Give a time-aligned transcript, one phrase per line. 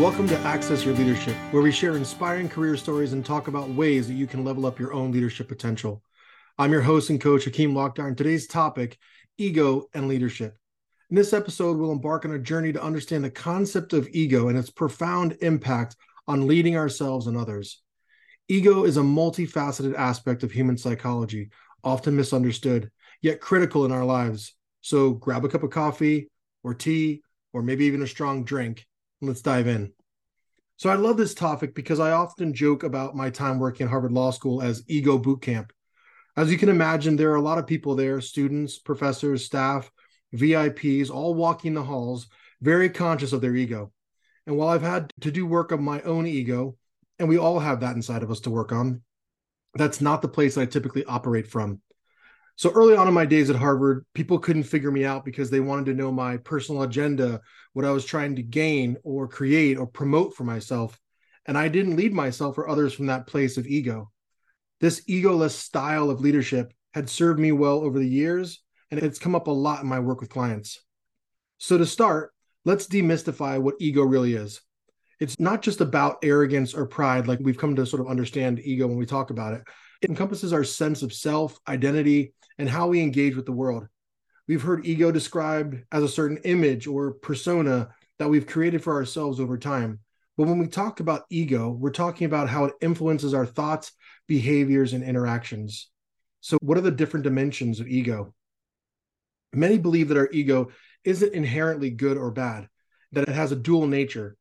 [0.00, 4.08] Welcome to Access Your Leadership, where we share inspiring career stories and talk about ways
[4.08, 6.02] that you can level up your own leadership potential.
[6.56, 8.96] I'm your host and coach, Hakim Lakhdar, and today's topic
[9.36, 10.56] ego and leadership.
[11.10, 14.56] In this episode, we'll embark on a journey to understand the concept of ego and
[14.56, 15.96] its profound impact
[16.26, 17.82] on leading ourselves and others.
[18.48, 21.50] Ego is a multifaceted aspect of human psychology,
[21.84, 22.90] often misunderstood,
[23.20, 24.54] yet critical in our lives.
[24.80, 26.30] So grab a cup of coffee
[26.64, 27.22] or tea,
[27.52, 28.86] or maybe even a strong drink,
[29.20, 29.92] let's dive in.
[30.76, 34.12] So I love this topic because I often joke about my time working at Harvard
[34.12, 35.72] Law School as ego boot camp.
[36.36, 39.90] As you can imagine, there are a lot of people there students, professors, staff,
[40.34, 42.28] VIPs, all walking the halls,
[42.62, 43.92] very conscious of their ego.
[44.46, 46.76] And while I've had to do work of my own ego,
[47.18, 49.02] and we all have that inside of us to work on,
[49.74, 51.80] that's not the place I typically operate from.
[52.56, 55.60] So early on in my days at Harvard, people couldn't figure me out because they
[55.60, 57.40] wanted to know my personal agenda,
[57.72, 60.98] what I was trying to gain or create or promote for myself.
[61.46, 64.10] And I didn't lead myself or others from that place of ego.
[64.80, 69.34] This egoless style of leadership had served me well over the years, and it's come
[69.34, 70.80] up a lot in my work with clients.
[71.58, 72.32] So, to start,
[72.64, 74.60] let's demystify what ego really is.
[75.20, 78.86] It's not just about arrogance or pride, like we've come to sort of understand ego
[78.86, 79.62] when we talk about it.
[80.00, 83.88] It encompasses our sense of self, identity, and how we engage with the world.
[84.46, 89.40] We've heard ego described as a certain image or persona that we've created for ourselves
[89.40, 90.00] over time.
[90.36, 93.92] But when we talk about ego, we're talking about how it influences our thoughts,
[94.28, 95.88] behaviors, and interactions.
[96.42, 98.34] So, what are the different dimensions of ego?
[99.54, 100.70] Many believe that our ego
[101.02, 102.68] isn't inherently good or bad,
[103.12, 104.36] that it has a dual nature.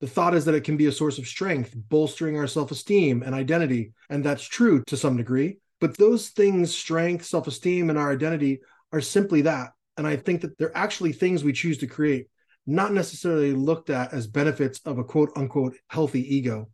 [0.00, 3.22] The thought is that it can be a source of strength, bolstering our self esteem
[3.22, 3.92] and identity.
[4.08, 5.58] And that's true to some degree.
[5.80, 8.60] But those things, strength, self esteem, and our identity,
[8.92, 9.70] are simply that.
[9.96, 12.28] And I think that they're actually things we choose to create,
[12.66, 16.70] not necessarily looked at as benefits of a quote unquote healthy ego.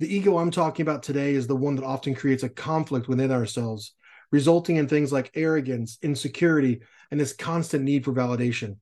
[0.00, 3.30] The ego I'm talking about today is the one that often creates a conflict within
[3.30, 3.94] ourselves,
[4.32, 8.76] resulting in things like arrogance, insecurity, and this constant need for validation.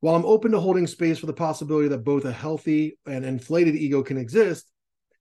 [0.00, 3.74] While I'm open to holding space for the possibility that both a healthy and inflated
[3.74, 4.70] ego can exist,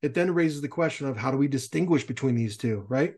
[0.04, 3.16] it then raises the question of how do we distinguish between these two, right?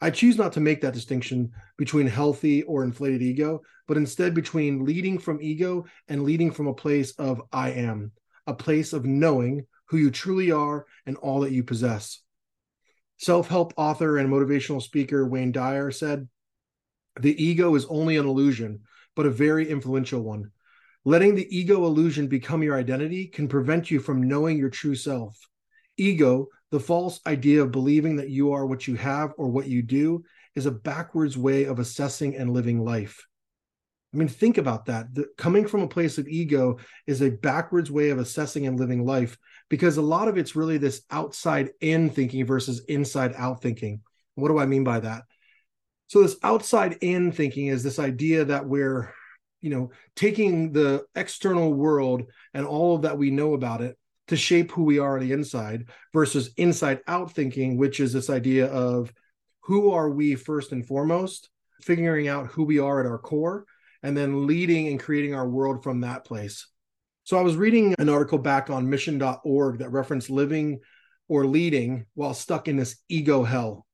[0.00, 4.84] I choose not to make that distinction between healthy or inflated ego, but instead between
[4.84, 8.12] leading from ego and leading from a place of I am,
[8.46, 12.22] a place of knowing who you truly are and all that you possess.
[13.18, 16.28] Self help author and motivational speaker Wayne Dyer said,
[17.20, 18.80] The ego is only an illusion,
[19.14, 20.52] but a very influential one.
[21.04, 25.36] Letting the ego illusion become your identity can prevent you from knowing your true self.
[25.96, 29.82] Ego, the false idea of believing that you are what you have or what you
[29.82, 30.24] do,
[30.54, 33.24] is a backwards way of assessing and living life.
[34.12, 35.14] I mean, think about that.
[35.14, 39.04] The, coming from a place of ego is a backwards way of assessing and living
[39.04, 44.00] life because a lot of it's really this outside in thinking versus inside out thinking.
[44.34, 45.22] What do I mean by that?
[46.08, 49.14] So, this outside in thinking is this idea that we're,
[49.60, 53.96] you know, taking the external world and all of that we know about it
[54.30, 58.30] to shape who we are on the inside versus inside out thinking, which is this
[58.30, 59.12] idea of
[59.64, 61.50] who are we first and foremost,
[61.82, 63.66] figuring out who we are at our core
[64.02, 66.68] and then leading and creating our world from that place.
[67.24, 70.80] So I was reading an article back on mission.org that referenced living
[71.28, 73.84] or leading while stuck in this ego hell.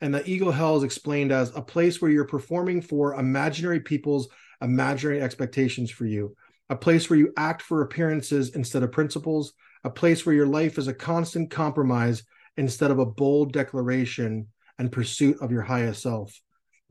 [0.00, 4.28] And the ego hell is explained as a place where you're performing for imaginary people's
[4.62, 6.36] imaginary expectations for you,
[6.68, 9.52] a place where you act for appearances instead of principles,
[9.84, 12.22] a place where your life is a constant compromise
[12.56, 14.48] instead of a bold declaration
[14.78, 16.40] and pursuit of your highest self.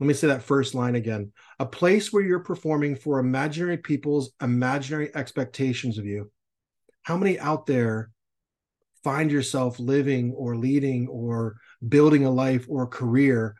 [0.00, 1.32] Let me say that first line again.
[1.58, 6.30] A place where you're performing for imaginary people's imaginary expectations of you.
[7.02, 8.10] How many out there
[9.04, 13.56] find yourself living or leading or building a life or a career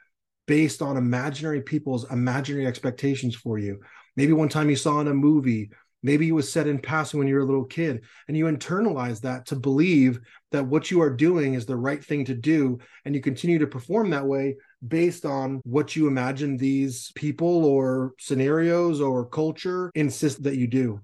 [0.47, 3.81] based on imaginary people's imaginary expectations for you?
[4.17, 5.71] Maybe one time you saw in a movie
[6.03, 9.21] Maybe it was said in passing when you were a little kid, and you internalize
[9.21, 10.21] that to believe
[10.51, 13.67] that what you are doing is the right thing to do, and you continue to
[13.67, 20.43] perform that way based on what you imagine these people or scenarios or culture insist
[20.45, 21.01] that you do.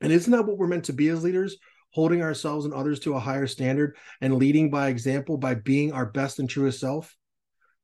[0.00, 1.56] And isn't that what we're meant to be as leaders?
[1.92, 6.06] Holding ourselves and others to a higher standard and leading by example by being our
[6.06, 7.16] best and truest self?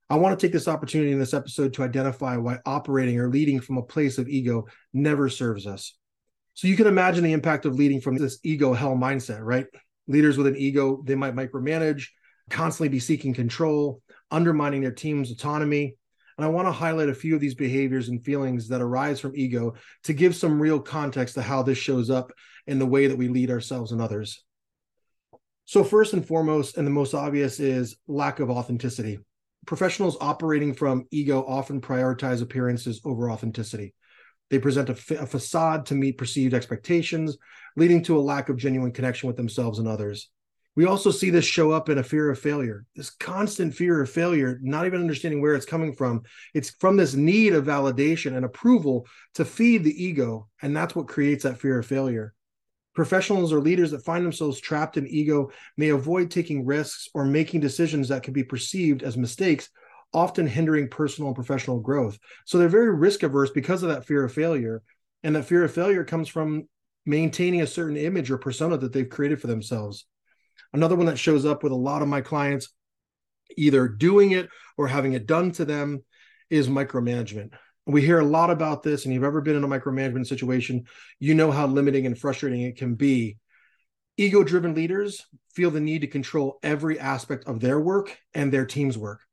[0.09, 3.61] I want to take this opportunity in this episode to identify why operating or leading
[3.61, 5.97] from a place of ego never serves us.
[6.57, 9.67] So you can imagine the impact of leading from this ego hell mindset, right?
[10.09, 12.07] Leaders with an ego, they might micromanage,
[12.49, 14.01] constantly be seeking control,
[14.31, 15.97] undermining their team's autonomy.
[16.39, 19.37] And I want to highlight a few of these behaviors and feelings that arise from
[19.37, 19.75] ego
[20.05, 22.33] to give some real context to how this shows up
[22.67, 24.43] in the way that we lead ourselves and others.
[25.67, 29.19] So, first and foremost, and the most obvious is lack of authenticity.
[29.67, 33.93] Professionals operating from ego often prioritize appearances over authenticity.
[34.51, 37.37] They present a, fa- a, facade to meet perceived expectations,
[37.77, 40.31] leading to a lack of genuine connection with themselves and others.
[40.77, 44.11] We also see this show up in a fear of failure, this constant fear of
[44.11, 46.23] failure, not even understanding where it's coming from.
[46.53, 50.49] It's from this need of validation and approval to feed the ego.
[50.61, 52.35] And that's what creates that fear of failure.
[52.95, 57.61] Professionals or leaders that find themselves trapped in ego may avoid taking risks or making
[57.61, 59.71] decisions that can be perceived as mistakes,
[60.17, 62.19] often hindering personal and professional growth.
[62.47, 64.83] So they're very risk averse because of that fear of failure.
[65.23, 66.69] And that fear of failure comes from
[67.05, 70.07] maintaining a certain image or persona that they've created for themselves.
[70.73, 72.71] Another one that shows up with a lot of my clients,
[73.59, 74.49] either doing it
[74.79, 76.03] or having it done to them,
[76.49, 77.51] is micromanagement.
[77.85, 80.87] We hear a lot about this, and you've ever been in a micromanagement situation,
[81.21, 83.37] you know how limiting and frustrating it can be.
[84.17, 88.65] Ego driven leaders feel the need to control every aspect of their work and their
[88.65, 89.26] team's work.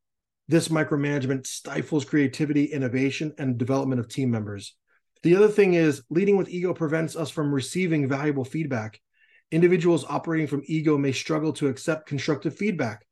[0.48, 4.76] This micromanagement stifles creativity, innovation, and development of team members.
[5.24, 9.00] The other thing is, leading with ego prevents us from receiving valuable feedback.
[9.52, 13.06] Individuals operating from ego may struggle to accept constructive feedback.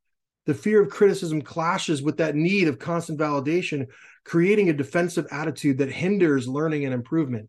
[0.45, 3.87] The fear of criticism clashes with that need of constant validation,
[4.25, 7.47] creating a defensive attitude that hinders learning and improvement.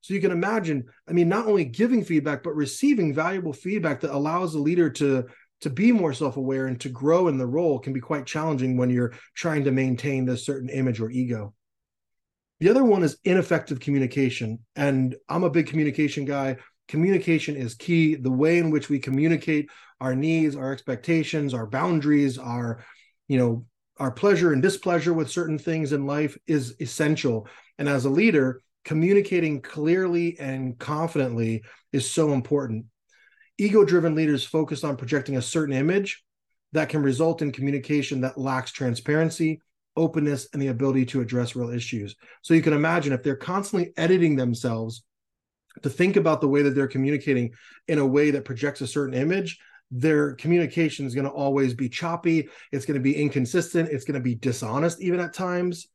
[0.00, 4.14] So you can imagine, I mean, not only giving feedback, but receiving valuable feedback that
[4.14, 5.26] allows the leader to,
[5.60, 8.90] to be more self-aware and to grow in the role can be quite challenging when
[8.90, 11.54] you're trying to maintain this certain image or ego.
[12.60, 14.60] The other one is ineffective communication.
[14.76, 16.56] And I'm a big communication guy
[16.88, 18.16] communication is key.
[18.16, 19.70] The way in which we communicate
[20.00, 22.84] our needs, our expectations, our boundaries, our,
[23.28, 23.66] you know,
[23.98, 27.46] our pleasure and displeasure with certain things in life is essential.
[27.78, 31.62] And as a leader, communicating clearly and confidently
[31.92, 32.86] is so important.
[33.58, 36.24] Ego driven leaders focus on projecting a certain image
[36.72, 39.60] that can result in communication that lacks transparency,
[39.96, 42.14] openness, and the ability to address real issues.
[42.42, 45.02] So you can imagine if they're constantly editing themselves
[45.82, 47.52] to think about the way that they're communicating
[47.88, 49.58] in a way that projects a certain image
[49.90, 54.14] their communication is going to always be choppy it's going to be inconsistent it's going
[54.14, 55.86] to be dishonest even at times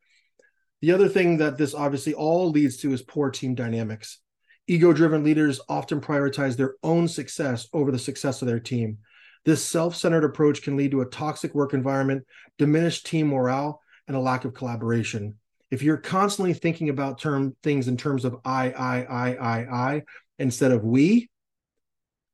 [0.82, 4.20] the other thing that this obviously all leads to is poor team dynamics
[4.68, 8.98] ego driven leaders often prioritize their own success over the success of their team
[9.46, 12.26] this self-centered approach can lead to a toxic work environment
[12.58, 15.36] diminished team morale and a lack of collaboration
[15.74, 20.04] if you're constantly thinking about term things in terms of I, I, I, I, I
[20.38, 21.32] instead of we,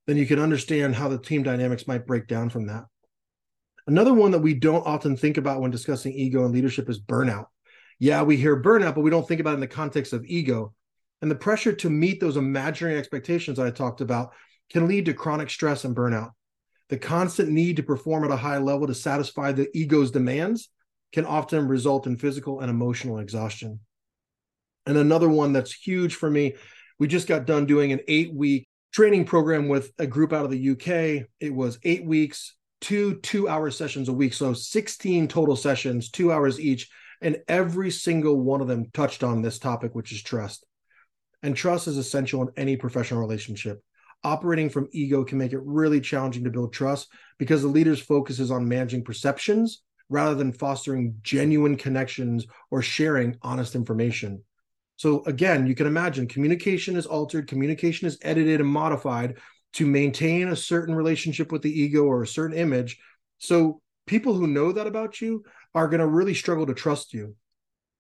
[0.08, 2.84] then you can understand how the team dynamics might break down from that.
[3.88, 7.46] Another one that we don't often think about when discussing ego and leadership is burnout.
[7.98, 10.74] Yeah, we hear burnout, but we don't think about it in the context of ego.
[11.22, 14.32] And the pressure to meet those imaginary expectations that I talked about
[14.72, 16.32] can lead to chronic stress and burnout.
[16.90, 20.70] The constant need to perform at a high level to satisfy the ego's demands
[21.12, 23.80] can often result in physical and emotional exhaustion.
[24.86, 26.56] And another one that's huge for me,
[26.98, 30.52] we just got done doing an eight week training program with a group out of
[30.52, 31.28] the UK.
[31.40, 34.34] It was eight weeks, two two hour sessions a week.
[34.34, 36.90] So 16 total sessions, two hours each.
[37.22, 40.66] And every single one of them touched on this topic, which is trust.
[41.44, 43.82] And trust is essential in any professional relationship.
[44.24, 48.40] Operating from ego can make it really challenging to build trust because the leader's focus
[48.40, 54.44] is on managing perceptions rather than fostering genuine connections or sharing honest information.
[54.98, 59.38] So, again, you can imagine communication is altered, communication is edited and modified
[59.74, 63.00] to maintain a certain relationship with the ego or a certain image.
[63.38, 67.36] So, people who know that about you are going to really struggle to trust you.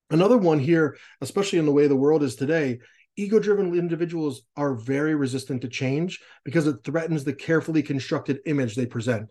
[0.09, 2.79] Another one here, especially in the way the world is today,
[3.19, 8.75] ego driven individuals are very resistant to change because it threatens the carefully constructed image
[8.75, 9.29] they present.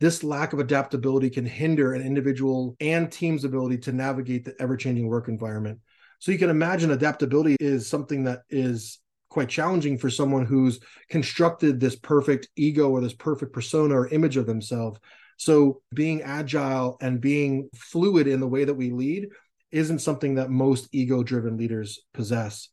[0.00, 4.76] This lack of adaptability can hinder an individual and team's ability to navigate the ever
[4.76, 5.80] changing work environment.
[6.18, 8.98] So you can imagine adaptability is something that is
[9.28, 14.38] quite challenging for someone who's constructed this perfect ego or this perfect persona or image
[14.38, 14.98] of themselves.
[15.36, 19.28] So being agile and being fluid in the way that we lead
[19.70, 22.70] isn't something that most ego driven leaders possess.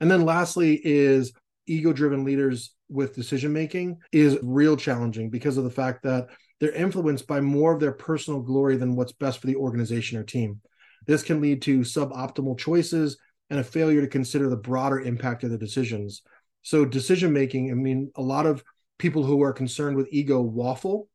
[0.00, 1.32] And then lastly is
[1.66, 6.28] ego driven leaders with decision making is real challenging because of the fact that
[6.60, 10.22] they're influenced by more of their personal glory than what's best for the organization or
[10.22, 10.60] team.
[11.06, 13.18] This can lead to suboptimal choices
[13.50, 16.22] and a failure to consider the broader impact of the decisions.
[16.62, 18.64] So, decision making, I mean, a lot of
[18.98, 21.08] people who are concerned with ego waffle.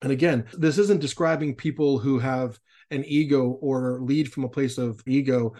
[0.00, 2.58] And again, this isn't describing people who have
[2.90, 5.54] an ego or lead from a place of ego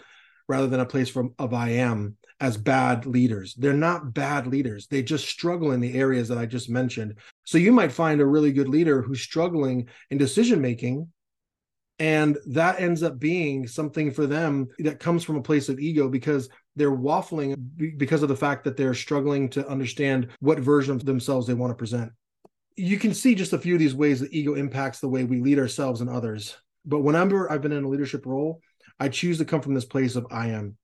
[0.47, 3.55] rather than a place from of I am as bad leaders.
[3.55, 4.87] They're not bad leaders.
[4.87, 7.15] They just struggle in the areas that I just mentioned.
[7.45, 11.07] So you might find a really good leader who's struggling in decision making
[11.99, 16.09] and that ends up being something for them that comes from a place of ego
[16.09, 17.55] because they're waffling
[17.97, 21.71] because of the fact that they're struggling to understand what version of themselves they want
[21.71, 22.11] to present.
[22.75, 25.39] You can see just a few of these ways that ego impacts the way we
[25.39, 26.57] lead ourselves and others.
[26.83, 28.59] But whenever I've been in a leadership role,
[28.99, 30.75] I choose to come from this place of I am.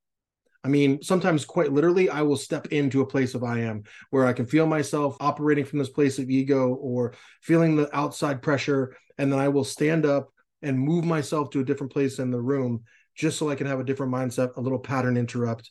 [0.63, 4.25] I mean, sometimes quite literally, I will step into a place of I am where
[4.25, 8.95] I can feel myself operating from this place of ego or feeling the outside pressure.
[9.17, 12.41] And then I will stand up and move myself to a different place in the
[12.41, 12.83] room
[13.15, 15.69] just so I can have a different mindset, a little pattern interrupt.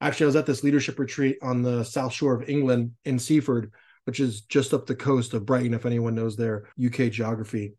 [0.00, 3.72] Actually, I was at this leadership retreat on the south shore of England in Seaford,
[4.04, 7.74] which is just up the coast of Brighton, if anyone knows their UK geography.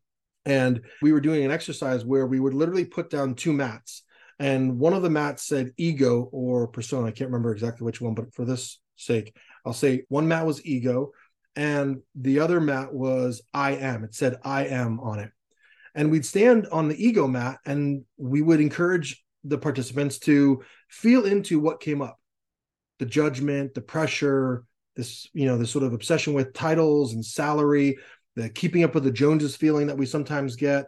[0.46, 4.04] And we were doing an exercise where we would literally put down two mats.
[4.40, 7.08] And one of the mats said ego or persona.
[7.08, 10.66] I can't remember exactly which one, but for this sake, I'll say one mat was
[10.66, 11.12] ego
[11.56, 14.04] and the other mat was I am.
[14.04, 15.32] It said I am on it
[15.98, 21.26] and we'd stand on the ego mat and we would encourage the participants to feel
[21.26, 22.20] into what came up
[23.00, 24.64] the judgment the pressure
[24.96, 27.98] this you know this sort of obsession with titles and salary
[28.36, 30.86] the keeping up with the joneses feeling that we sometimes get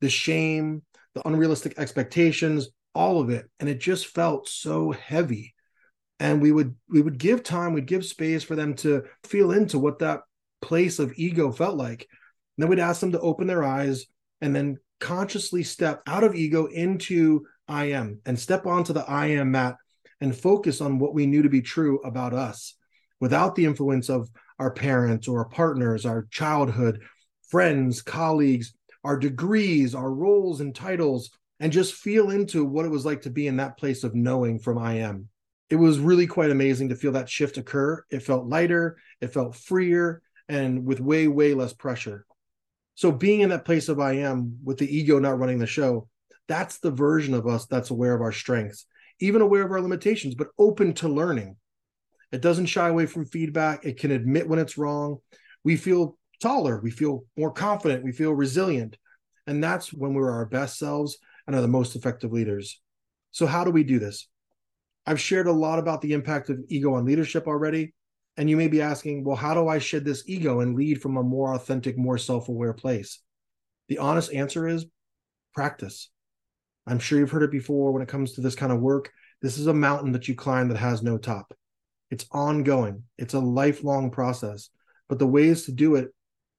[0.00, 0.82] the shame
[1.14, 5.54] the unrealistic expectations all of it and it just felt so heavy.
[6.20, 9.78] And we would we would give time we'd give space for them to feel into
[9.78, 10.20] what that
[10.60, 12.08] place of ego felt like.
[12.56, 14.06] And then we'd ask them to open their eyes
[14.40, 19.26] and then consciously step out of ego into I am and step onto the I
[19.28, 19.76] am mat
[20.20, 22.76] and focus on what we knew to be true about us
[23.18, 27.00] without the influence of our parents or our partners, our childhood,
[27.50, 31.30] friends, colleagues, our degrees, our roles and titles,
[31.62, 34.58] and just feel into what it was like to be in that place of knowing
[34.58, 35.28] from I am.
[35.70, 38.04] It was really quite amazing to feel that shift occur.
[38.10, 42.26] It felt lighter, it felt freer, and with way, way less pressure.
[42.96, 46.08] So being in that place of I am with the ego not running the show,
[46.48, 48.84] that's the version of us that's aware of our strengths,
[49.20, 51.54] even aware of our limitations, but open to learning.
[52.32, 53.84] It doesn't shy away from feedback.
[53.84, 55.18] It can admit when it's wrong.
[55.62, 56.80] We feel taller.
[56.82, 58.02] We feel more confident.
[58.02, 58.98] We feel resilient.
[59.46, 62.80] And that's when we're our best selves and are the most effective leaders.
[63.30, 64.28] So, how do we do this?
[65.06, 67.94] I've shared a lot about the impact of ego on leadership already.
[68.36, 71.16] And you may be asking, well, how do I shed this ego and lead from
[71.16, 73.20] a more authentic, more self aware place?
[73.88, 74.86] The honest answer is
[75.54, 76.08] practice.
[76.86, 79.12] I'm sure you've heard it before when it comes to this kind of work.
[79.42, 81.52] This is a mountain that you climb that has no top.
[82.10, 84.70] It's ongoing, it's a lifelong process.
[85.08, 86.08] But the ways to do it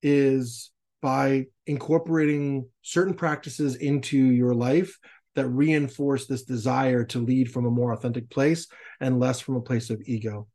[0.02, 0.72] is
[1.04, 4.98] by incorporating certain practices into your life
[5.36, 8.68] that reinforce this desire to lead from a more authentic place
[9.02, 10.48] and less from a place of ego.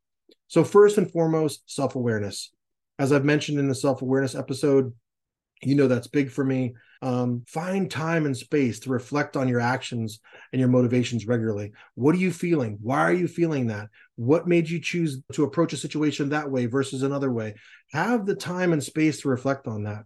[0.46, 2.50] So, first and foremost, self awareness.
[2.98, 4.94] As I've mentioned in the self awareness episode,
[5.62, 6.74] you know that's big for me.
[7.02, 10.20] Um, find time and space to reflect on your actions
[10.52, 11.72] and your motivations regularly.
[11.94, 12.78] What are you feeling?
[12.80, 13.88] Why are you feeling that?
[14.16, 17.54] What made you choose to approach a situation that way versus another way?
[17.92, 20.04] Have the time and space to reflect on that.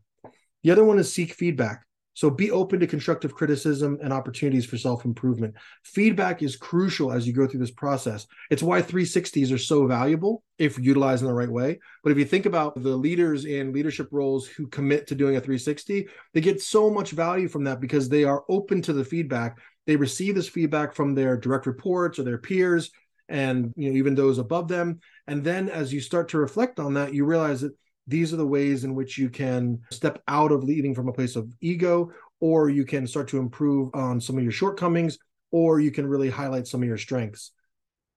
[0.62, 1.84] The other one is seek feedback.
[2.14, 5.54] So be open to constructive criticism and opportunities for self improvement.
[5.82, 8.26] Feedback is crucial as you go through this process.
[8.50, 11.80] It's why 360s are so valuable if utilized in the right way.
[12.02, 15.40] But if you think about the leaders in leadership roles who commit to doing a
[15.40, 19.58] 360, they get so much value from that because they are open to the feedback.
[19.86, 22.90] They receive this feedback from their direct reports or their peers
[23.28, 26.94] and you know even those above them and then as you start to reflect on
[26.94, 27.72] that you realize that
[28.06, 31.36] these are the ways in which you can step out of leading from a place
[31.36, 35.18] of ego or you can start to improve on some of your shortcomings
[35.50, 37.52] or you can really highlight some of your strengths.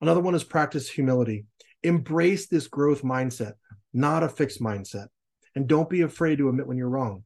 [0.02, 1.46] Another one is practice humility.
[1.84, 3.54] Embrace this growth mindset
[3.96, 5.08] not a fixed mindset.
[5.56, 7.24] And don't be afraid to admit when you're wrong.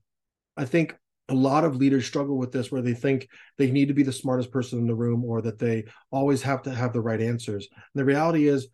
[0.55, 0.95] I think
[1.27, 4.13] a lot of leaders struggle with this where they think they need to be the
[4.13, 7.67] smartest person in the room or that they always have to have the right answers.
[7.71, 8.67] And the reality is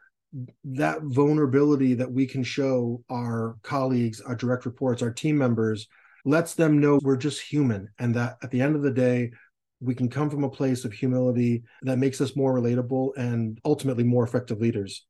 [0.63, 5.87] that vulnerability that we can show our colleagues, our direct reports, our team members
[6.25, 9.31] lets them know we're just human and that at the end of the day,
[9.79, 14.03] we can come from a place of humility that makes us more relatable and ultimately
[14.03, 15.05] more effective leaders.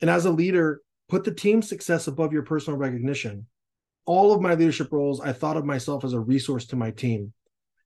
[0.00, 3.46] And as a leader, put the team success above your personal recognition.
[4.06, 7.32] All of my leadership roles, I thought of myself as a resource to my team.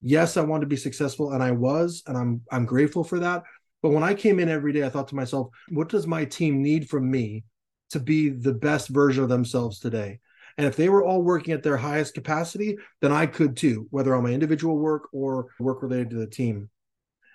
[0.00, 3.44] Yes, I wanted to be successful and I was, and I'm I'm grateful for that.
[3.82, 6.62] But when I came in every day, I thought to myself, what does my team
[6.62, 7.44] need from me
[7.90, 10.20] to be the best version of themselves today?
[10.56, 14.14] And if they were all working at their highest capacity, then I could too, whether
[14.14, 16.68] on my individual work or work related to the team.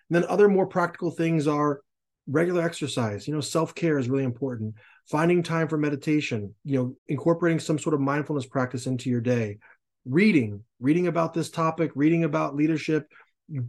[0.10, 1.82] And then other more practical things are
[2.28, 4.76] regular exercise, you know, self care is really important.
[5.10, 9.58] Finding time for meditation, you know, incorporating some sort of mindfulness practice into your day,
[10.06, 13.08] reading, reading about this topic, reading about leadership,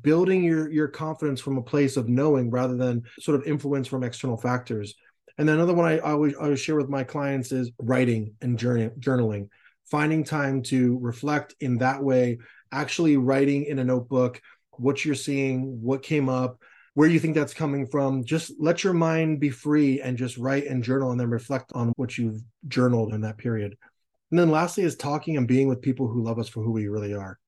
[0.02, 4.02] building your your confidence from a place of knowing rather than sort of influence from
[4.02, 4.94] external factors.
[5.38, 8.34] And then another one I, I always I always share with my clients is writing
[8.40, 9.48] and journaling,
[9.90, 12.38] finding time to reflect in that way,
[12.72, 14.40] actually writing in a notebook
[14.72, 16.60] what you're seeing, what came up,
[16.94, 18.24] where you think that's coming from.
[18.24, 21.92] Just let your mind be free and just write and journal and then reflect on
[21.96, 23.76] what you've journaled in that period.
[24.30, 26.88] And then lastly is talking and being with people who love us for who we
[26.88, 27.38] really are.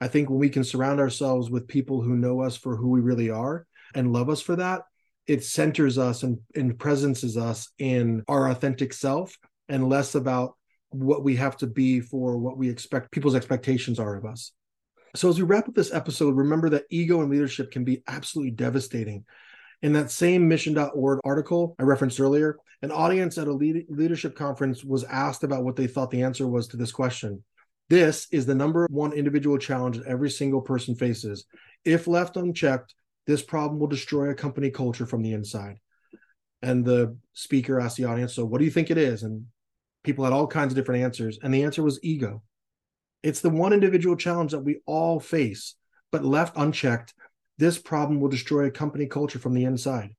[0.00, 3.00] I think when we can surround ourselves with people who know us for who we
[3.00, 4.82] really are and love us for that,
[5.26, 9.36] it centers us and, and presences us in our authentic self
[9.68, 10.54] and less about
[10.90, 14.52] what we have to be for what we expect people's expectations are of us.
[15.14, 18.52] So, as we wrap up this episode, remember that ego and leadership can be absolutely
[18.52, 19.24] devastating.
[19.82, 25.04] In that same mission.org article I referenced earlier, an audience at a leadership conference was
[25.04, 27.42] asked about what they thought the answer was to this question.
[27.88, 31.44] This is the number one individual challenge that every single person faces.
[31.84, 32.94] If left unchecked,
[33.26, 35.78] this problem will destroy a company culture from the inside.
[36.62, 39.22] And the speaker asked the audience, So, what do you think it is?
[39.22, 39.46] And
[40.02, 41.38] people had all kinds of different answers.
[41.42, 42.42] And the answer was ego.
[43.22, 45.74] It's the one individual challenge that we all face,
[46.10, 47.14] but left unchecked,
[47.58, 50.10] this problem will destroy a company culture from the inside.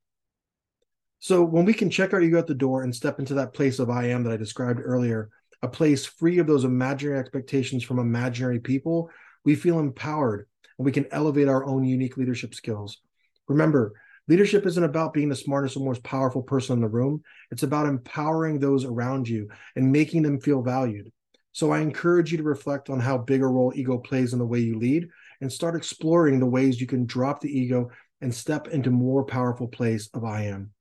[1.19, 3.79] So when we can check our ego at the door and step into that place
[3.79, 5.29] of I am that I described earlier,
[5.61, 9.09] a place free of those imaginary expectations from imaginary people,
[9.43, 10.47] we feel empowered
[10.77, 13.01] and we can elevate our own unique leadership skills.
[13.47, 13.93] Remember,
[14.27, 17.23] leadership isn't about being the smartest or most powerful person in the room.
[17.51, 21.11] It's about empowering those around you and making them feel valued.
[21.53, 24.45] So I encourage you to reflect on how big a role ego plays in the
[24.45, 25.09] way you lead
[25.41, 27.89] and start exploring the ways you can drop the ego
[28.21, 30.71] and step into more powerful place of I am.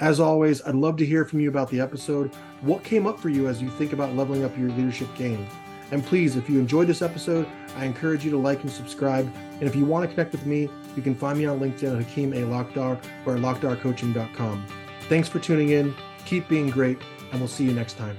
[0.00, 2.34] As always, I'd love to hear from you about the episode.
[2.62, 5.46] What came up for you as you think about leveling up your leadership game?
[5.92, 9.32] And please, if you enjoyed this episode, I encourage you to like and subscribe.
[9.52, 12.04] And if you want to connect with me, you can find me on LinkedIn at
[12.04, 12.38] Hakim A.
[12.38, 14.66] Lakhdar or at lakhdarcoaching.com.
[15.08, 15.94] Thanks for tuning in.
[16.24, 16.98] Keep being great,
[17.30, 18.16] and we'll see you next time.